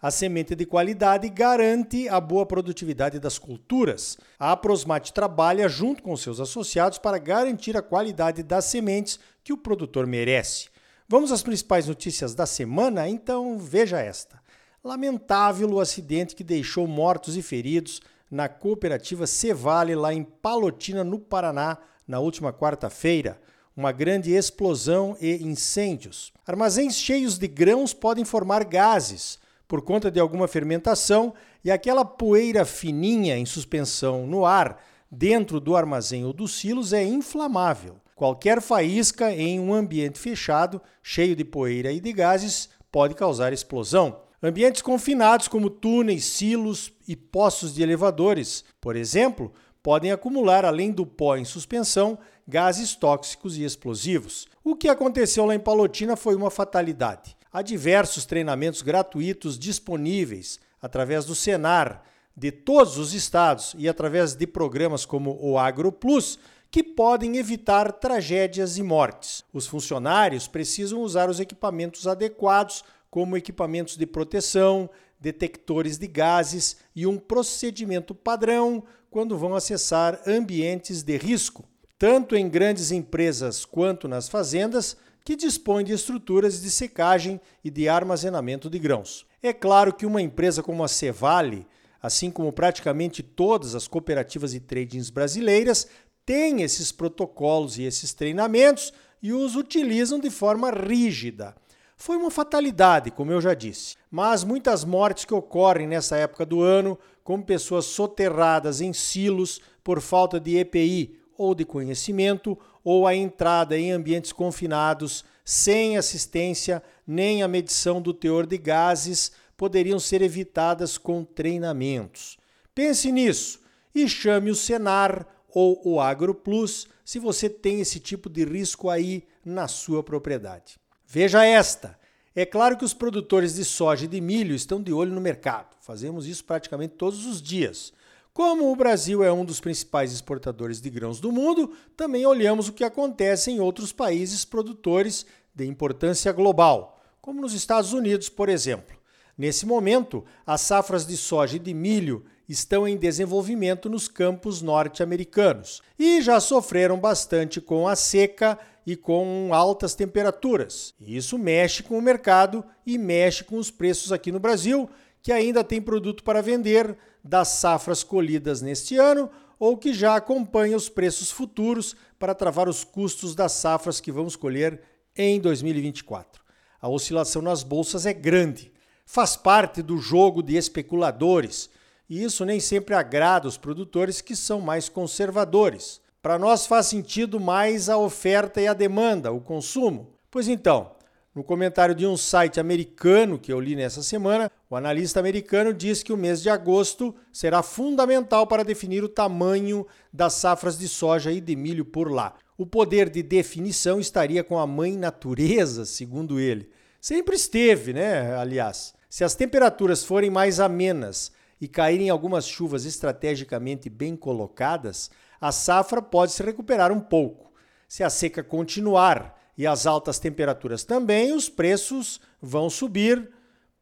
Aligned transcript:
a 0.00 0.10
semente 0.12 0.54
de 0.54 0.64
qualidade 0.64 1.28
garante 1.28 2.08
a 2.08 2.20
boa 2.20 2.46
produtividade 2.46 3.18
das 3.18 3.36
culturas. 3.36 4.16
A 4.38 4.56
Prosmate 4.56 5.12
trabalha 5.12 5.68
junto 5.68 6.02
com 6.02 6.16
seus 6.16 6.38
associados 6.38 6.98
para 6.98 7.18
garantir 7.18 7.76
a 7.76 7.82
qualidade 7.82 8.44
das 8.44 8.66
sementes 8.66 9.18
que 9.42 9.52
o 9.52 9.58
produtor 9.58 10.06
merece. 10.06 10.68
Vamos 11.08 11.32
às 11.32 11.42
principais 11.42 11.88
notícias 11.88 12.34
da 12.34 12.46
semana? 12.46 13.08
Então 13.08 13.58
veja 13.58 14.00
esta. 14.00 14.40
Lamentável 14.84 15.68
o 15.68 15.80
acidente 15.80 16.36
que 16.36 16.44
deixou 16.44 16.86
mortos 16.86 17.36
e 17.36 17.42
feridos 17.42 18.00
na 18.30 18.48
cooperativa 18.48 19.26
Cevale, 19.26 19.96
lá 19.96 20.14
em 20.14 20.22
Palotina, 20.22 21.02
no 21.02 21.18
Paraná, 21.18 21.78
na 22.06 22.20
última 22.20 22.52
quarta-feira. 22.52 23.40
Uma 23.76 23.90
grande 23.90 24.32
explosão 24.32 25.16
e 25.20 25.42
incêndios. 25.42 26.32
Armazéns 26.46 26.94
cheios 26.94 27.38
de 27.38 27.48
grãos 27.48 27.92
podem 27.92 28.24
formar 28.24 28.64
gases 28.64 29.38
por 29.68 29.82
conta 29.82 30.10
de 30.10 30.18
alguma 30.18 30.48
fermentação 30.48 31.34
e 31.62 31.70
aquela 31.70 32.04
poeira 32.04 32.64
fininha 32.64 33.36
em 33.36 33.44
suspensão 33.44 34.26
no 34.26 34.46
ar 34.46 34.82
dentro 35.10 35.60
do 35.60 35.76
armazém 35.76 36.24
ou 36.24 36.32
dos 36.32 36.58
silos 36.58 36.94
é 36.94 37.04
inflamável. 37.04 37.96
Qualquer 38.16 38.60
faísca 38.60 39.30
em 39.32 39.60
um 39.60 39.72
ambiente 39.72 40.18
fechado, 40.18 40.80
cheio 41.02 41.36
de 41.36 41.44
poeira 41.44 41.92
e 41.92 42.00
de 42.00 42.12
gases, 42.12 42.68
pode 42.90 43.14
causar 43.14 43.52
explosão. 43.52 44.22
Ambientes 44.42 44.82
confinados, 44.82 45.48
como 45.48 45.70
túneis, 45.70 46.24
silos 46.24 46.92
e 47.06 47.14
poços 47.14 47.74
de 47.74 47.82
elevadores, 47.82 48.64
por 48.80 48.96
exemplo, 48.96 49.52
podem 49.82 50.10
acumular, 50.10 50.64
além 50.64 50.90
do 50.90 51.06
pó 51.06 51.36
em 51.36 51.44
suspensão, 51.44 52.18
gases 52.46 52.96
tóxicos 52.96 53.56
e 53.56 53.64
explosivos. 53.64 54.46
O 54.64 54.74
que 54.74 54.88
aconteceu 54.88 55.44
lá 55.44 55.54
em 55.54 55.60
Palotina 55.60 56.16
foi 56.16 56.34
uma 56.34 56.50
fatalidade. 56.50 57.37
Há 57.52 57.62
diversos 57.62 58.26
treinamentos 58.26 58.82
gratuitos 58.82 59.58
disponíveis 59.58 60.60
através 60.80 61.24
do 61.24 61.34
Senar 61.34 62.04
de 62.36 62.52
todos 62.52 62.98
os 62.98 63.14
estados 63.14 63.74
e 63.78 63.88
através 63.88 64.34
de 64.34 64.46
programas 64.46 65.04
como 65.04 65.38
o 65.40 65.58
Agro 65.58 65.90
Plus 65.90 66.38
que 66.70 66.82
podem 66.82 67.38
evitar 67.38 67.92
tragédias 67.92 68.76
e 68.76 68.82
mortes. 68.82 69.42
Os 69.52 69.66
funcionários 69.66 70.46
precisam 70.46 71.00
usar 71.00 71.30
os 71.30 71.40
equipamentos 71.40 72.06
adequados, 72.06 72.84
como 73.10 73.36
equipamentos 73.36 73.96
de 73.96 74.06
proteção, 74.06 74.88
detectores 75.18 75.96
de 75.96 76.06
gases 76.06 76.76
e 76.94 77.06
um 77.06 77.16
procedimento 77.16 78.14
padrão 78.14 78.84
quando 79.10 79.38
vão 79.38 79.54
acessar 79.54 80.20
ambientes 80.26 81.02
de 81.02 81.16
risco. 81.16 81.64
Tanto 81.98 82.36
em 82.36 82.48
grandes 82.48 82.92
empresas 82.92 83.64
quanto 83.64 84.06
nas 84.06 84.28
fazendas, 84.28 84.96
que 85.28 85.36
dispõe 85.36 85.84
de 85.84 85.92
estruturas 85.92 86.58
de 86.58 86.70
secagem 86.70 87.38
e 87.62 87.68
de 87.68 87.86
armazenamento 87.86 88.70
de 88.70 88.78
grãos. 88.78 89.26
É 89.42 89.52
claro 89.52 89.92
que 89.92 90.06
uma 90.06 90.22
empresa 90.22 90.62
como 90.62 90.82
a 90.82 90.88
Cevale, 90.88 91.66
assim 92.00 92.30
como 92.30 92.50
praticamente 92.50 93.22
todas 93.22 93.74
as 93.74 93.86
cooperativas 93.86 94.54
e 94.54 94.60
tradings 94.60 95.10
brasileiras, 95.10 95.86
tem 96.24 96.62
esses 96.62 96.90
protocolos 96.90 97.76
e 97.76 97.82
esses 97.82 98.14
treinamentos 98.14 98.90
e 99.22 99.30
os 99.34 99.54
utilizam 99.54 100.18
de 100.18 100.30
forma 100.30 100.70
rígida. 100.70 101.54
Foi 101.94 102.16
uma 102.16 102.30
fatalidade, 102.30 103.10
como 103.10 103.30
eu 103.30 103.42
já 103.42 103.52
disse, 103.52 103.96
mas 104.10 104.42
muitas 104.42 104.82
mortes 104.82 105.26
que 105.26 105.34
ocorrem 105.34 105.86
nessa 105.86 106.16
época 106.16 106.46
do 106.46 106.62
ano, 106.62 106.98
como 107.22 107.44
pessoas 107.44 107.84
soterradas 107.84 108.80
em 108.80 108.94
silos 108.94 109.60
por 109.84 110.00
falta 110.00 110.40
de 110.40 110.56
EPI 110.56 111.17
ou 111.38 111.54
de 111.54 111.64
conhecimento, 111.64 112.58
ou 112.84 113.06
a 113.06 113.14
entrada 113.14 113.78
em 113.78 113.92
ambientes 113.92 114.32
confinados 114.32 115.24
sem 115.44 115.96
assistência 115.96 116.82
nem 117.06 117.42
a 117.42 117.48
medição 117.48 118.02
do 118.02 118.12
teor 118.12 118.44
de 118.46 118.58
gases 118.58 119.32
poderiam 119.56 119.98
ser 119.98 120.20
evitadas 120.20 120.98
com 120.98 121.24
treinamentos. 121.24 122.36
Pense 122.74 123.10
nisso 123.10 123.60
e 123.94 124.06
chame 124.08 124.50
o 124.50 124.54
Senar 124.54 125.26
ou 125.48 125.80
o 125.84 126.00
AgroPlus 126.00 126.86
se 127.04 127.18
você 127.18 127.48
tem 127.48 127.80
esse 127.80 127.98
tipo 127.98 128.28
de 128.28 128.44
risco 128.44 128.90
aí 128.90 129.26
na 129.44 129.66
sua 129.66 130.02
propriedade. 130.02 130.78
Veja 131.06 131.44
esta. 131.44 131.98
É 132.36 132.44
claro 132.44 132.76
que 132.76 132.84
os 132.84 132.92
produtores 132.94 133.54
de 133.54 133.64
soja 133.64 134.04
e 134.04 134.08
de 134.08 134.20
milho 134.20 134.54
estão 134.54 134.82
de 134.82 134.92
olho 134.92 135.12
no 135.12 135.20
mercado. 135.20 135.74
Fazemos 135.80 136.26
isso 136.26 136.44
praticamente 136.44 136.94
todos 136.94 137.24
os 137.24 137.40
dias. 137.40 137.92
Como 138.38 138.70
o 138.70 138.76
Brasil 138.76 139.24
é 139.24 139.32
um 139.32 139.44
dos 139.44 139.58
principais 139.58 140.12
exportadores 140.12 140.80
de 140.80 140.88
grãos 140.88 141.18
do 141.18 141.32
mundo, 141.32 141.72
também 141.96 142.24
olhamos 142.24 142.68
o 142.68 142.72
que 142.72 142.84
acontece 142.84 143.50
em 143.50 143.58
outros 143.58 143.90
países 143.90 144.44
produtores 144.44 145.26
de 145.52 145.66
importância 145.66 146.30
global, 146.30 147.02
como 147.20 147.40
nos 147.40 147.52
Estados 147.52 147.92
Unidos, 147.92 148.28
por 148.28 148.48
exemplo. 148.48 148.96
Nesse 149.36 149.66
momento, 149.66 150.24
as 150.46 150.60
safras 150.60 151.04
de 151.04 151.16
soja 151.16 151.56
e 151.56 151.58
de 151.58 151.74
milho 151.74 152.24
estão 152.48 152.86
em 152.86 152.96
desenvolvimento 152.96 153.90
nos 153.90 154.06
campos 154.06 154.62
norte-americanos 154.62 155.82
e 155.98 156.22
já 156.22 156.38
sofreram 156.38 156.96
bastante 156.96 157.60
com 157.60 157.88
a 157.88 157.96
seca 157.96 158.56
e 158.86 158.94
com 158.94 159.50
altas 159.52 159.96
temperaturas. 159.96 160.94
Isso 161.00 161.36
mexe 161.36 161.82
com 161.82 161.98
o 161.98 162.02
mercado 162.02 162.64
e 162.86 162.96
mexe 162.96 163.42
com 163.42 163.56
os 163.56 163.68
preços 163.68 164.12
aqui 164.12 164.30
no 164.30 164.38
Brasil, 164.38 164.88
que 165.28 165.32
ainda 165.32 165.62
tem 165.62 165.78
produto 165.78 166.24
para 166.24 166.40
vender 166.40 166.96
das 167.22 167.48
safras 167.48 168.02
colhidas 168.02 168.62
neste 168.62 168.96
ano 168.96 169.28
ou 169.58 169.76
que 169.76 169.92
já 169.92 170.16
acompanha 170.16 170.74
os 170.74 170.88
preços 170.88 171.30
futuros 171.30 171.94
para 172.18 172.34
travar 172.34 172.66
os 172.66 172.82
custos 172.82 173.34
das 173.34 173.52
safras 173.52 174.00
que 174.00 174.10
vamos 174.10 174.36
colher 174.36 174.80
em 175.14 175.38
2024. 175.38 176.42
A 176.80 176.88
oscilação 176.88 177.42
nas 177.42 177.62
bolsas 177.62 178.06
é 178.06 178.14
grande, 178.14 178.72
faz 179.04 179.36
parte 179.36 179.82
do 179.82 179.98
jogo 179.98 180.42
de 180.42 180.56
especuladores 180.56 181.68
e 182.08 182.24
isso 182.24 182.46
nem 182.46 182.58
sempre 182.58 182.94
agrada 182.94 183.46
os 183.46 183.58
produtores 183.58 184.22
que 184.22 184.34
são 184.34 184.62
mais 184.62 184.88
conservadores. 184.88 186.00
Para 186.22 186.38
nós 186.38 186.66
faz 186.66 186.86
sentido 186.86 187.38
mais 187.38 187.90
a 187.90 187.98
oferta 187.98 188.62
e 188.62 188.66
a 188.66 188.72
demanda, 188.72 189.30
o 189.30 189.42
consumo. 189.42 190.14
Pois 190.30 190.48
então, 190.48 190.90
no 191.38 191.44
comentário 191.44 191.94
de 191.94 192.04
um 192.04 192.16
site 192.16 192.58
americano 192.58 193.38
que 193.38 193.52
eu 193.52 193.60
li 193.60 193.76
nessa 193.76 194.02
semana, 194.02 194.50
o 194.68 194.74
analista 194.74 195.20
americano 195.20 195.72
diz 195.72 196.02
que 196.02 196.12
o 196.12 196.16
mês 196.16 196.42
de 196.42 196.50
agosto 196.50 197.14
será 197.32 197.62
fundamental 197.62 198.44
para 198.44 198.64
definir 198.64 199.04
o 199.04 199.08
tamanho 199.08 199.86
das 200.12 200.32
safras 200.32 200.76
de 200.76 200.88
soja 200.88 201.30
e 201.30 201.40
de 201.40 201.54
milho 201.54 201.84
por 201.84 202.10
lá. 202.10 202.34
O 202.56 202.66
poder 202.66 203.08
de 203.08 203.22
definição 203.22 204.00
estaria 204.00 204.42
com 204.42 204.58
a 204.58 204.66
mãe 204.66 204.96
natureza, 204.96 205.84
segundo 205.84 206.40
ele. 206.40 206.70
Sempre 207.00 207.36
esteve, 207.36 207.92
né? 207.92 208.34
Aliás, 208.34 208.92
se 209.08 209.22
as 209.22 209.36
temperaturas 209.36 210.04
forem 210.04 210.30
mais 210.30 210.58
amenas 210.58 211.30
e 211.60 211.68
caírem 211.68 212.10
algumas 212.10 212.48
chuvas 212.48 212.84
estrategicamente 212.84 213.88
bem 213.88 214.16
colocadas, 214.16 215.08
a 215.40 215.52
safra 215.52 216.02
pode 216.02 216.32
se 216.32 216.42
recuperar 216.42 216.90
um 216.90 216.98
pouco. 216.98 217.52
Se 217.86 218.02
a 218.02 218.10
seca 218.10 218.42
continuar 218.42 219.37
e 219.58 219.66
as 219.66 219.86
altas 219.88 220.20
temperaturas 220.20 220.84
também, 220.84 221.32
os 221.32 221.48
preços 221.48 222.20
vão 222.40 222.70
subir 222.70 223.28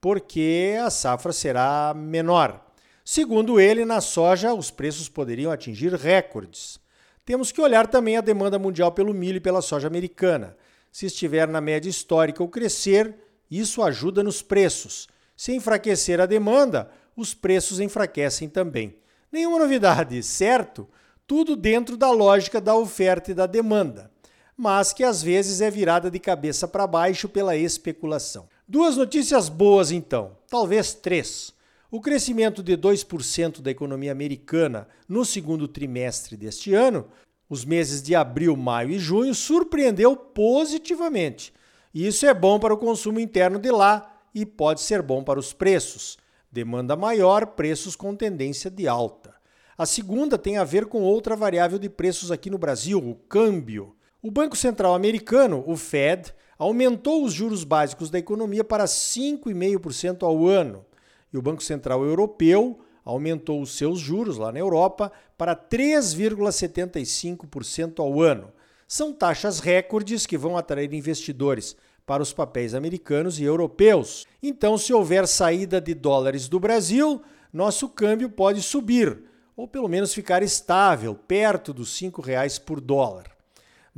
porque 0.00 0.74
a 0.82 0.88
safra 0.88 1.34
será 1.34 1.92
menor. 1.94 2.64
Segundo 3.04 3.60
ele, 3.60 3.84
na 3.84 4.00
soja 4.00 4.54
os 4.54 4.70
preços 4.70 5.06
poderiam 5.06 5.52
atingir 5.52 5.92
recordes. 5.92 6.80
Temos 7.26 7.52
que 7.52 7.60
olhar 7.60 7.86
também 7.86 8.16
a 8.16 8.22
demanda 8.22 8.58
mundial 8.58 8.90
pelo 8.90 9.12
milho 9.12 9.36
e 9.36 9.40
pela 9.40 9.60
soja 9.60 9.86
americana. 9.86 10.56
Se 10.90 11.04
estiver 11.04 11.46
na 11.46 11.60
média 11.60 11.90
histórica 11.90 12.42
ou 12.42 12.48
crescer, 12.48 13.14
isso 13.50 13.82
ajuda 13.82 14.22
nos 14.22 14.40
preços. 14.40 15.06
Se 15.36 15.52
enfraquecer 15.52 16.20
a 16.20 16.26
demanda, 16.26 16.90
os 17.14 17.34
preços 17.34 17.80
enfraquecem 17.80 18.48
também. 18.48 18.96
Nenhuma 19.30 19.58
novidade, 19.58 20.22
certo? 20.22 20.88
Tudo 21.26 21.54
dentro 21.54 21.98
da 21.98 22.10
lógica 22.10 22.62
da 22.62 22.74
oferta 22.74 23.30
e 23.30 23.34
da 23.34 23.44
demanda 23.44 24.10
mas 24.56 24.92
que 24.92 25.04
às 25.04 25.22
vezes 25.22 25.60
é 25.60 25.70
virada 25.70 26.10
de 26.10 26.18
cabeça 26.18 26.66
para 26.66 26.86
baixo 26.86 27.28
pela 27.28 27.56
especulação. 27.56 28.48
Duas 28.66 28.96
notícias 28.96 29.48
boas 29.48 29.90
então, 29.90 30.36
talvez 30.48 30.94
três. 30.94 31.52
O 31.90 32.00
crescimento 32.00 32.62
de 32.62 32.76
2% 32.76 33.60
da 33.60 33.70
economia 33.70 34.10
americana 34.10 34.88
no 35.08 35.24
segundo 35.24 35.68
trimestre 35.68 36.36
deste 36.36 36.74
ano, 36.74 37.06
os 37.48 37.64
meses 37.64 38.02
de 38.02 38.14
abril, 38.14 38.56
maio 38.56 38.90
e 38.90 38.98
junho, 38.98 39.34
surpreendeu 39.34 40.16
positivamente. 40.16 41.52
E 41.94 42.06
isso 42.06 42.26
é 42.26 42.34
bom 42.34 42.58
para 42.58 42.74
o 42.74 42.78
consumo 42.78 43.20
interno 43.20 43.58
de 43.58 43.70
lá 43.70 44.20
e 44.34 44.44
pode 44.44 44.82
ser 44.82 45.00
bom 45.00 45.22
para 45.22 45.38
os 45.38 45.52
preços. 45.52 46.18
Demanda 46.52 46.96
maior, 46.96 47.46
preços 47.46 47.96
com 47.96 48.14
tendência 48.14 48.70
de 48.70 48.86
alta. 48.86 49.34
A 49.78 49.86
segunda 49.86 50.36
tem 50.36 50.58
a 50.58 50.64
ver 50.64 50.86
com 50.86 51.02
outra 51.02 51.36
variável 51.36 51.78
de 51.78 51.88
preços 51.88 52.30
aqui 52.30 52.50
no 52.50 52.58
Brasil, 52.58 52.98
o 52.98 53.14
câmbio. 53.14 53.95
O 54.26 54.30
Banco 54.32 54.56
Central 54.56 54.92
americano, 54.92 55.62
o 55.68 55.76
Fed, 55.76 56.34
aumentou 56.58 57.24
os 57.24 57.32
juros 57.32 57.62
básicos 57.62 58.10
da 58.10 58.18
economia 58.18 58.64
para 58.64 58.84
5,5% 58.84 60.24
ao 60.24 60.48
ano. 60.48 60.84
E 61.32 61.38
o 61.38 61.42
Banco 61.42 61.62
Central 61.62 62.04
Europeu 62.04 62.80
aumentou 63.04 63.62
os 63.62 63.78
seus 63.78 64.00
juros 64.00 64.36
lá 64.36 64.50
na 64.50 64.58
Europa 64.58 65.12
para 65.38 65.54
3,75% 65.54 68.00
ao 68.00 68.20
ano. 68.20 68.52
São 68.88 69.12
taxas 69.12 69.60
recordes 69.60 70.26
que 70.26 70.36
vão 70.36 70.56
atrair 70.56 70.92
investidores 70.92 71.76
para 72.04 72.20
os 72.20 72.32
papéis 72.32 72.74
americanos 72.74 73.38
e 73.38 73.44
europeus. 73.44 74.26
Então, 74.42 74.76
se 74.76 74.92
houver 74.92 75.28
saída 75.28 75.80
de 75.80 75.94
dólares 75.94 76.48
do 76.48 76.58
Brasil, 76.58 77.22
nosso 77.52 77.88
câmbio 77.88 78.28
pode 78.28 78.60
subir, 78.60 79.22
ou 79.56 79.68
pelo 79.68 79.86
menos 79.86 80.12
ficar 80.12 80.42
estável, 80.42 81.14
perto 81.14 81.72
dos 81.72 81.96
R$ 82.00 82.10
reais 82.24 82.58
por 82.58 82.80
dólar. 82.80 83.35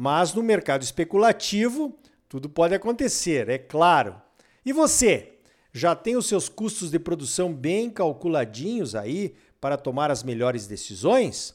Mas 0.01 0.33
no 0.33 0.45
mercado 0.45 0.83
especulativo, 0.85 1.93
tudo 2.29 2.49
pode 2.49 2.73
acontecer, 2.73 3.49
é 3.49 3.59
claro. 3.59 4.15
E 4.65 4.73
você? 4.73 5.39
Já 5.73 5.97
tem 5.97 6.17
os 6.17 6.27
seus 6.27 6.49
custos 6.49 6.93
de 6.93 7.01
produção 7.01 7.53
bem 7.53 7.91
calculadinhos 7.91 8.95
aí 8.95 9.35
para 9.61 9.77
tomar 9.77 10.09
as 10.09 10.23
melhores 10.23 10.69
decisões? 10.69 11.53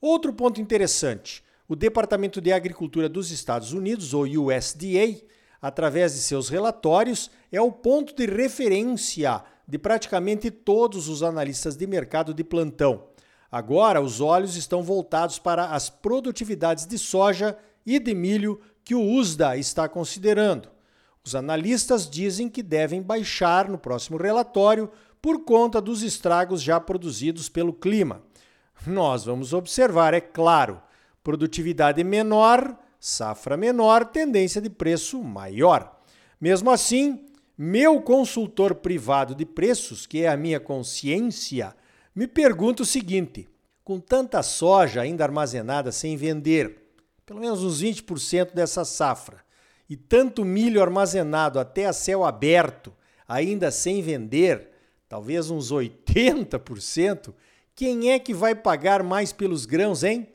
Outro 0.00 0.32
ponto 0.32 0.62
interessante: 0.62 1.44
o 1.68 1.76
Departamento 1.76 2.40
de 2.40 2.54
Agricultura 2.54 3.06
dos 3.06 3.30
Estados 3.30 3.74
Unidos, 3.74 4.14
ou 4.14 4.22
USDA, 4.22 5.22
através 5.60 6.14
de 6.14 6.20
seus 6.20 6.48
relatórios, 6.48 7.30
é 7.52 7.60
o 7.60 7.70
ponto 7.70 8.14
de 8.16 8.24
referência 8.24 9.44
de 9.68 9.78
praticamente 9.78 10.50
todos 10.50 11.06
os 11.06 11.22
analistas 11.22 11.76
de 11.76 11.86
mercado 11.86 12.32
de 12.32 12.42
plantão. 12.42 13.08
Agora, 13.52 14.00
os 14.00 14.22
olhos 14.22 14.56
estão 14.56 14.82
voltados 14.82 15.38
para 15.38 15.66
as 15.66 15.90
produtividades 15.90 16.86
de 16.86 16.96
soja 16.96 17.54
e 17.84 17.98
de 17.98 18.14
milho 18.14 18.60
que 18.84 18.94
o 18.94 19.02
USDA 19.02 19.56
está 19.56 19.88
considerando. 19.88 20.68
Os 21.24 21.34
analistas 21.34 22.08
dizem 22.08 22.48
que 22.48 22.62
devem 22.62 23.00
baixar 23.00 23.68
no 23.68 23.78
próximo 23.78 24.18
relatório 24.18 24.90
por 25.22 25.44
conta 25.44 25.80
dos 25.80 26.02
estragos 26.02 26.60
já 26.62 26.78
produzidos 26.78 27.48
pelo 27.48 27.72
clima. 27.72 28.22
Nós 28.86 29.24
vamos 29.24 29.54
observar, 29.54 30.12
é 30.12 30.20
claro, 30.20 30.82
produtividade 31.22 32.04
menor, 32.04 32.78
safra 33.00 33.56
menor, 33.56 34.04
tendência 34.04 34.60
de 34.60 34.68
preço 34.68 35.22
maior. 35.22 35.98
Mesmo 36.38 36.70
assim, 36.70 37.24
meu 37.56 38.02
consultor 38.02 38.74
privado 38.74 39.34
de 39.34 39.46
preços, 39.46 40.06
que 40.06 40.24
é 40.24 40.28
a 40.28 40.36
minha 40.36 40.60
consciência, 40.60 41.74
me 42.14 42.26
pergunta 42.26 42.82
o 42.82 42.86
seguinte: 42.86 43.48
com 43.82 43.98
tanta 43.98 44.42
soja 44.42 45.00
ainda 45.00 45.24
armazenada 45.24 45.90
sem 45.90 46.16
vender, 46.16 46.83
pelo 47.26 47.40
menos 47.40 47.62
uns 47.62 47.82
20% 47.82 48.52
dessa 48.54 48.84
safra, 48.84 49.42
e 49.88 49.96
tanto 49.96 50.44
milho 50.44 50.82
armazenado 50.82 51.58
até 51.58 51.86
a 51.86 51.92
céu 51.92 52.24
aberto, 52.24 52.92
ainda 53.28 53.70
sem 53.70 54.02
vender, 54.02 54.70
talvez 55.08 55.50
uns 55.50 55.72
80%, 55.72 57.34
quem 57.74 58.12
é 58.12 58.18
que 58.18 58.32
vai 58.32 58.54
pagar 58.54 59.02
mais 59.02 59.32
pelos 59.32 59.66
grãos, 59.66 60.04
hein? 60.04 60.28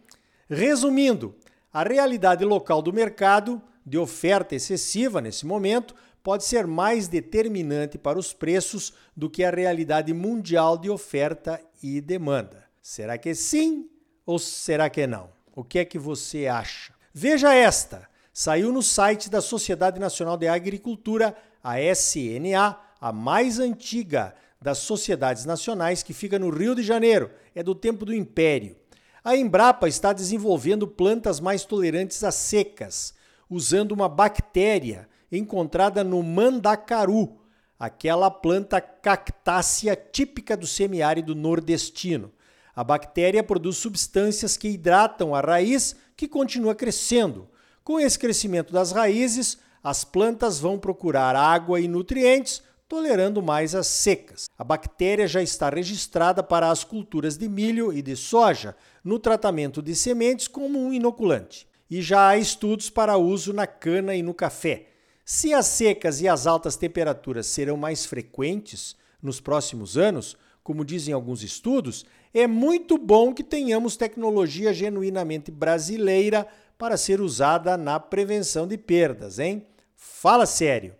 Resumindo, 0.49 1.35
a 1.71 1.83
realidade 1.83 2.43
local 2.43 2.81
do 2.81 2.91
mercado, 2.91 3.61
de 3.85 3.97
oferta 3.97 4.55
excessiva 4.55 5.21
nesse 5.21 5.45
momento, 5.45 5.95
pode 6.21 6.43
ser 6.43 6.67
mais 6.67 7.07
determinante 7.07 7.97
para 7.97 8.19
os 8.19 8.33
preços 8.33 8.93
do 9.15 9.29
que 9.29 9.43
a 9.43 9.51
realidade 9.51 10.13
mundial 10.13 10.77
de 10.77 10.89
oferta 10.89 11.61
e 11.81 12.01
demanda. 12.01 12.65
Será 12.81 13.17
que 13.17 13.33
sim 13.33 13.89
ou 14.25 14.37
será 14.37 14.89
que 14.89 15.07
não? 15.07 15.38
O 15.55 15.63
que 15.63 15.79
é 15.79 15.85
que 15.85 15.97
você 15.97 16.47
acha? 16.47 16.93
Veja 17.13 17.53
esta 17.53 18.07
saiu 18.33 18.71
no 18.71 18.81
site 18.81 19.29
da 19.29 19.41
Sociedade 19.41 19.99
Nacional 19.99 20.37
de 20.37 20.47
Agricultura, 20.47 21.35
a 21.61 21.81
SNA, 21.81 22.77
a 23.01 23.11
mais 23.11 23.59
antiga 23.59 24.33
das 24.61 24.77
sociedades 24.77 25.43
nacionais 25.43 26.03
que 26.03 26.13
fica 26.13 26.39
no 26.39 26.49
Rio 26.49 26.73
de 26.73 26.81
Janeiro, 26.81 27.31
é 27.53 27.61
do 27.61 27.75
tempo 27.75 28.05
do 28.05 28.13
Império. 28.13 28.77
A 29.23 29.35
Embrapa 29.35 29.89
está 29.89 30.13
desenvolvendo 30.13 30.87
plantas 30.87 31.41
mais 31.41 31.65
tolerantes 31.65 32.23
a 32.23 32.31
secas, 32.31 33.13
usando 33.49 33.91
uma 33.91 34.07
bactéria 34.07 35.09
encontrada 35.31 36.03
no 36.03 36.23
mandacaru, 36.23 37.39
aquela 37.77 38.31
planta 38.31 38.79
cactácea 38.79 39.95
típica 39.95 40.55
do 40.55 40.65
semiárido 40.67 41.35
nordestino. 41.35 42.31
A 42.75 42.83
bactéria 42.83 43.43
produz 43.43 43.77
substâncias 43.77 44.55
que 44.55 44.69
hidratam 44.69 45.33
a 45.35 45.41
raiz, 45.41 45.95
que 46.15 46.27
continua 46.27 46.75
crescendo. 46.75 47.49
Com 47.83 47.99
esse 47.99 48.17
crescimento 48.17 48.71
das 48.71 48.91
raízes, 48.91 49.57
as 49.83 50.03
plantas 50.03 50.59
vão 50.59 50.77
procurar 50.77 51.35
água 51.35 51.79
e 51.79 51.87
nutrientes, 51.87 52.61
tolerando 52.87 53.41
mais 53.41 53.75
as 53.75 53.87
secas. 53.87 54.45
A 54.57 54.63
bactéria 54.63 55.27
já 55.27 55.41
está 55.41 55.69
registrada 55.69 56.41
para 56.41 56.69
as 56.69 56.83
culturas 56.83 57.37
de 57.37 57.47
milho 57.47 57.93
e 57.93 58.01
de 58.01 58.15
soja 58.15 58.75
no 59.03 59.19
tratamento 59.19 59.81
de 59.81 59.95
sementes 59.95 60.47
como 60.47 60.79
um 60.79 60.91
inoculante. 60.91 61.67
E 61.89 62.01
já 62.01 62.29
há 62.29 62.37
estudos 62.37 62.89
para 62.89 63.17
uso 63.17 63.53
na 63.53 63.65
cana 63.65 64.15
e 64.15 64.21
no 64.21 64.33
café. 64.33 64.87
Se 65.23 65.53
as 65.53 65.67
secas 65.67 66.21
e 66.21 66.27
as 66.27 66.47
altas 66.47 66.75
temperaturas 66.75 67.45
serão 67.45 67.77
mais 67.77 68.05
frequentes 68.05 68.95
nos 69.21 69.39
próximos 69.39 69.97
anos, 69.97 70.35
como 70.63 70.83
dizem 70.83 71.13
alguns 71.13 71.43
estudos, 71.43 72.05
é 72.33 72.47
muito 72.47 72.97
bom 72.97 73.33
que 73.33 73.43
tenhamos 73.43 73.97
tecnologia 73.97 74.73
genuinamente 74.73 75.51
brasileira 75.51 76.47
para 76.77 76.97
ser 76.97 77.19
usada 77.21 77.75
na 77.75 77.99
prevenção 77.99 78.67
de 78.67 78.77
perdas, 78.77 79.39
hein? 79.39 79.65
Fala 79.95 80.45
sério. 80.45 80.95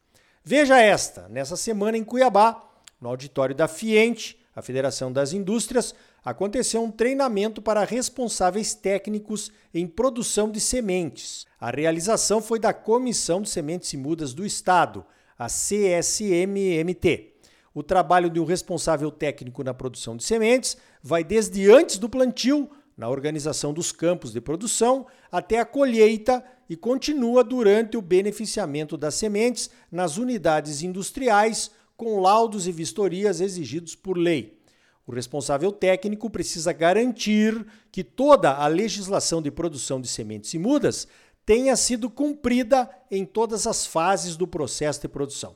Veja 0.44 0.80
esta, 0.80 1.28
nessa 1.28 1.56
semana 1.56 1.98
em 1.98 2.04
Cuiabá, 2.04 2.64
no 3.00 3.10
auditório 3.10 3.54
da 3.54 3.68
Fiente, 3.68 4.41
a 4.56 4.62
Federação 4.62 5.12
das 5.12 5.34
Indústrias, 5.34 5.96
aconteceu 6.24 6.84
um 6.84 6.92
treinamento 6.92 7.62
para 7.62 7.84
responsáveis 7.84 8.74
técnicos 8.74 9.52
em 9.74 9.88
produção 9.88 10.50
de 10.50 10.60
sementes. 10.60 11.46
A 11.60 11.72
realização 11.72 12.42
foi 12.42 12.60
da 12.60 12.74
Comissão 12.74 13.42
de 13.42 13.50
Sementes 13.50 13.94
e 13.94 13.98
Mudas 13.98 14.34
do 14.34 14.46
Estado, 14.46 15.06
a 15.38 15.48
CSMMT. 15.48 17.32
O 17.74 17.82
trabalho 17.82 18.30
de 18.30 18.40
um 18.40 18.46
responsável 18.46 19.10
técnico 19.10 19.64
na 19.64 19.74
produção 19.74 20.18
de 20.18 20.24
sementes 20.24 20.76
vai 21.02 21.24
desde 21.24 21.72
antes 21.72 21.98
do 21.98 22.10
plantio, 22.10 22.70
na 22.98 23.10
organização 23.10 23.74
dos 23.74 23.92
campos 23.92 24.34
de 24.34 24.42
produção, 24.42 25.08
até 25.32 25.60
a 25.60 25.66
colheita 25.66 26.44
e 26.70 26.76
continua 26.76 27.44
durante 27.44 27.98
o 27.98 28.02
beneficiamento 28.02 28.98
das 28.98 29.16
sementes 29.16 29.70
nas 29.92 30.18
unidades 30.18 30.84
industriais, 30.84 31.72
com 32.02 32.20
laudos 32.20 32.66
e 32.66 32.72
vistorias 32.72 33.42
exigidos 33.42 33.94
por 33.94 34.18
lei. 34.18 34.60
O 35.06 35.12
responsável 35.12 35.72
técnico 35.72 36.32
precisa 36.32 36.74
garantir 36.74 37.64
que 37.92 38.04
toda 38.04 38.56
a 38.56 38.66
legislação 38.66 39.40
de 39.40 39.52
produção 39.52 40.02
de 40.02 40.08
sementes 40.08 40.52
e 40.56 40.58
mudas 40.58 41.08
tenha 41.46 41.76
sido 41.76 42.10
cumprida 42.10 42.90
em 43.12 43.24
todas 43.24 43.68
as 43.68 43.86
fases 43.86 44.36
do 44.36 44.48
processo 44.48 45.02
de 45.02 45.08
produção. 45.08 45.56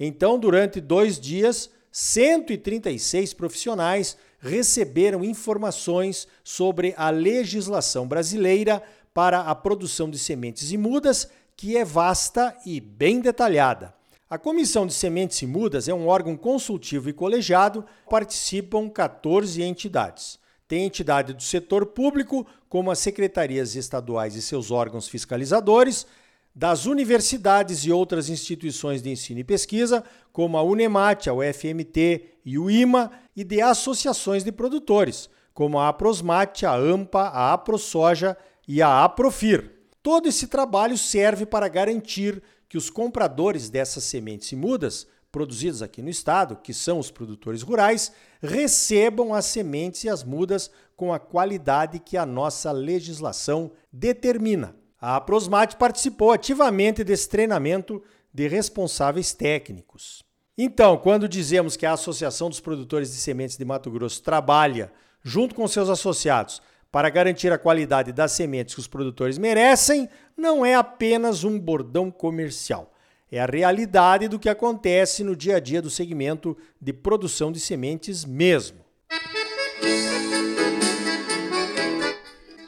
Então, 0.00 0.38
durante 0.38 0.80
dois 0.80 1.20
dias, 1.20 1.68
136 1.92 3.34
profissionais 3.34 4.16
receberam 4.38 5.22
informações 5.22 6.26
sobre 6.42 6.94
a 6.96 7.10
legislação 7.10 8.08
brasileira 8.08 8.82
para 9.12 9.40
a 9.40 9.54
produção 9.54 10.08
de 10.08 10.18
sementes 10.18 10.72
e 10.72 10.78
mudas, 10.78 11.28
que 11.54 11.76
é 11.76 11.84
vasta 11.84 12.56
e 12.64 12.80
bem 12.80 13.20
detalhada. 13.20 13.94
A 14.34 14.38
Comissão 14.38 14.84
de 14.84 14.92
Sementes 14.92 15.40
e 15.42 15.46
Mudas 15.46 15.86
é 15.86 15.94
um 15.94 16.08
órgão 16.08 16.36
consultivo 16.36 17.08
e 17.08 17.12
colegiado, 17.12 17.84
participam 18.10 18.88
14 18.88 19.62
entidades. 19.62 20.40
Tem 20.66 20.84
entidade 20.84 21.32
do 21.32 21.40
setor 21.40 21.86
público, 21.86 22.44
como 22.68 22.90
as 22.90 22.98
secretarias 22.98 23.76
estaduais 23.76 24.34
e 24.34 24.42
seus 24.42 24.72
órgãos 24.72 25.06
fiscalizadores, 25.06 26.04
das 26.52 26.84
universidades 26.84 27.84
e 27.84 27.92
outras 27.92 28.28
instituições 28.28 29.00
de 29.00 29.08
ensino 29.08 29.38
e 29.38 29.44
pesquisa, 29.44 30.02
como 30.32 30.58
a 30.58 30.64
Unemat, 30.64 31.28
a 31.28 31.32
UFMT 31.32 32.40
e 32.44 32.58
o 32.58 32.68
IMA, 32.68 33.12
e 33.36 33.44
de 33.44 33.62
associações 33.62 34.42
de 34.42 34.50
produtores, 34.50 35.30
como 35.52 35.78
a 35.78 35.86
Aprosmat, 35.86 36.64
a 36.64 36.74
AMPA, 36.74 37.20
a 37.28 37.52
AproSoja 37.52 38.36
e 38.66 38.82
a 38.82 39.04
Aprofir. 39.04 39.70
Todo 40.02 40.28
esse 40.28 40.48
trabalho 40.48 40.98
serve 40.98 41.46
para 41.46 41.68
garantir 41.68 42.42
que 42.68 42.76
os 42.76 42.90
compradores 42.90 43.70
dessas 43.70 44.04
sementes 44.04 44.50
e 44.52 44.56
mudas 44.56 45.06
produzidas 45.30 45.82
aqui 45.82 46.00
no 46.00 46.08
estado, 46.08 46.56
que 46.56 46.72
são 46.72 47.00
os 47.00 47.10
produtores 47.10 47.60
rurais, 47.60 48.12
recebam 48.40 49.34
as 49.34 49.46
sementes 49.46 50.04
e 50.04 50.08
as 50.08 50.22
mudas 50.22 50.70
com 50.96 51.12
a 51.12 51.18
qualidade 51.18 51.98
que 51.98 52.16
a 52.16 52.24
nossa 52.24 52.70
legislação 52.70 53.72
determina. 53.92 54.76
A 55.00 55.20
Prosmate 55.20 55.76
participou 55.76 56.30
ativamente 56.30 57.02
desse 57.02 57.28
treinamento 57.28 58.00
de 58.32 58.46
responsáveis 58.46 59.32
técnicos. 59.32 60.22
Então, 60.56 60.96
quando 60.96 61.28
dizemos 61.28 61.76
que 61.76 61.84
a 61.84 61.94
Associação 61.94 62.48
dos 62.48 62.60
Produtores 62.60 63.10
de 63.10 63.16
Sementes 63.16 63.56
de 63.56 63.64
Mato 63.64 63.90
Grosso 63.90 64.22
trabalha, 64.22 64.92
junto 65.20 65.52
com 65.52 65.66
seus 65.66 65.88
associados, 65.88 66.62
para 66.94 67.10
garantir 67.10 67.50
a 67.50 67.58
qualidade 67.58 68.12
das 68.12 68.30
sementes 68.30 68.72
que 68.72 68.80
os 68.80 68.86
produtores 68.86 69.36
merecem, 69.36 70.08
não 70.36 70.64
é 70.64 70.76
apenas 70.76 71.42
um 71.42 71.58
bordão 71.58 72.08
comercial. 72.08 72.94
É 73.32 73.40
a 73.40 73.46
realidade 73.46 74.28
do 74.28 74.38
que 74.38 74.48
acontece 74.48 75.24
no 75.24 75.34
dia 75.34 75.56
a 75.56 75.58
dia 75.58 75.82
do 75.82 75.90
segmento 75.90 76.56
de 76.80 76.92
produção 76.92 77.50
de 77.50 77.58
sementes 77.58 78.24
mesmo. 78.24 78.78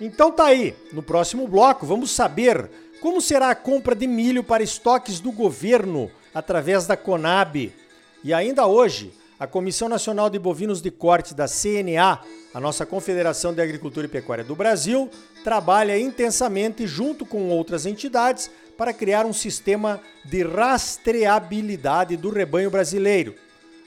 Então 0.00 0.33
tá 0.33 0.47
aí, 0.47 0.75
no 0.92 1.04
próximo 1.04 1.47
bloco 1.47 1.87
vamos 1.87 2.11
saber 2.11 2.68
como 3.00 3.21
será 3.21 3.50
a 3.50 3.54
compra 3.54 3.95
de 3.95 4.09
milho 4.09 4.42
para 4.42 4.61
estoques 4.61 5.21
do 5.21 5.30
governo 5.30 6.11
através 6.35 6.85
da 6.85 6.97
Conab. 6.97 7.73
E 8.25 8.35
ainda 8.35 8.66
hoje, 8.66 9.12
a 9.38 9.47
Comissão 9.47 9.88
Nacional 9.88 10.31
de 10.31 10.38
Bovinos 10.38 10.81
de 10.81 10.90
Corte 10.90 11.35
da 11.35 11.47
CNA, 11.47 12.21
a 12.55 12.61
nossa 12.61 12.87
Confederação 12.87 13.52
de 13.52 13.61
Agricultura 13.61 14.07
e 14.07 14.11
Pecuária 14.11 14.43
do 14.43 14.57
Brasil, 14.57 15.11
trabalha 15.45 15.99
intensamente 15.99 16.87
junto 16.87 17.26
com 17.26 17.50
outras 17.50 17.85
entidades 17.85 18.50
para 18.78 18.95
criar 18.95 19.26
um 19.26 19.33
sistema 19.33 20.00
de 20.25 20.43
rastreabilidade 20.43 22.16
do 22.16 22.31
rebanho 22.31 22.71
brasileiro. 22.71 23.35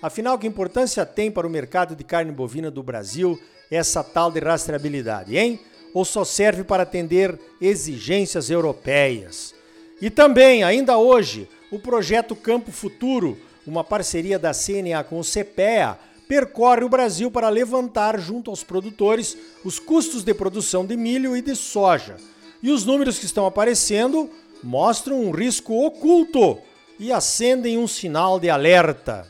Afinal, 0.02 0.38
que 0.38 0.48
importância 0.48 1.06
tem 1.06 1.32
para 1.32 1.48
o 1.48 1.50
mercado 1.50 1.96
de 1.96 2.04
carne 2.04 2.32
bovina 2.32 2.70
do 2.70 2.84
Brasil 2.84 3.40
essa 3.72 4.04
tal 4.04 4.32
de 4.32 4.40
rastreabilidade, 4.40 5.36
hein? 5.36 5.60
ou 5.94 6.06
só 6.06 6.24
serve 6.24 6.64
para 6.64 6.84
atender 6.84 7.38
exigências 7.60 8.50
europeias. 8.50 9.56
E 10.00 10.10
também, 10.10 10.64
ainda 10.64 10.98
hoje, 10.98 11.50
o 11.72 11.80
projeto 11.80 12.36
Campo 12.36 12.72
Futuro, 12.72 13.38
uma 13.70 13.84
parceria 13.84 14.40
da 14.40 14.52
CNA 14.52 15.04
com 15.04 15.20
o 15.20 15.24
CPEA, 15.24 15.98
percorre 16.28 16.84
o 16.84 16.90
Brasil 16.90 17.32
para 17.32 17.50
levantar 17.50 18.20
junto 18.20 18.50
aos 18.50 18.64
produtores 18.64 19.38
os 19.64 19.80
custos 19.80 20.24
de 20.24 20.34
produção 20.34 20.86
de 20.86 20.98
milho 20.98 21.38
e 21.38 21.42
de 21.42 21.56
soja. 21.56 22.18
E 22.62 22.72
os 22.72 22.84
números 22.84 23.18
que 23.18 23.26
estão 23.26 23.46
aparecendo 23.46 24.30
mostram 24.64 25.22
um 25.22 25.32
risco 25.32 25.74
oculto 25.86 26.58
e 27.00 27.12
acendem 27.12 27.78
um 27.78 27.88
sinal 27.88 28.40
de 28.40 28.50
alerta. 28.50 29.26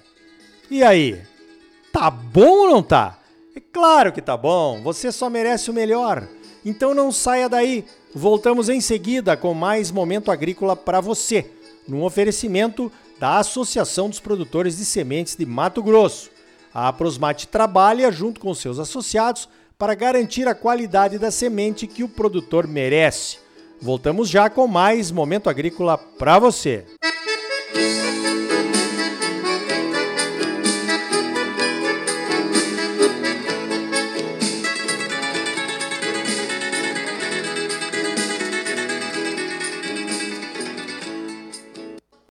E 0.72 0.82
aí? 0.82 1.22
Tá 1.92 2.10
bom 2.10 2.60
ou 2.60 2.70
não 2.70 2.84
tá? 2.84 3.20
É 3.56 3.60
claro 3.60 4.12
que 4.12 4.22
tá 4.22 4.38
bom, 4.38 4.82
você 4.82 5.12
só 5.12 5.30
merece 5.30 5.70
o 5.70 5.74
melhor. 5.74 6.28
Então 6.64 6.94
não 6.94 7.12
saia 7.12 7.50
daí. 7.50 7.86
Voltamos 8.14 8.70
em 8.70 8.82
seguida 8.82 9.38
com 9.38 9.54
mais 9.54 9.92
momento 9.92 10.32
agrícola 10.32 10.76
para 10.76 11.00
você, 11.00 11.52
num 11.88 12.04
oferecimento 12.04 12.92
da 13.20 13.38
Associação 13.38 14.10
dos 14.10 14.20
Produtores 14.20 14.78
de 14.78 14.86
Sementes 14.86 15.36
de 15.36 15.46
Mato 15.46 15.84
Grosso. 15.84 16.30
A 16.74 16.92
Prosmate 16.94 17.48
trabalha 17.48 18.12
junto 18.12 18.40
com 18.40 18.54
seus 18.54 18.80
associados 18.80 19.50
para 19.78 19.94
garantir 19.94 20.48
a 20.48 20.56
qualidade 20.56 21.20
da 21.20 21.30
semente 21.30 21.86
que 21.86 22.04
o 22.04 22.10
produtor 22.10 22.68
merece. 22.68 23.38
Voltamos 23.82 24.30
já 24.30 24.50
com 24.50 24.68
mais 24.68 25.12
momento 25.12 25.50
agrícola 25.50 25.98
para 25.98 26.40
você. 26.40 26.86
Música 27.74 28.49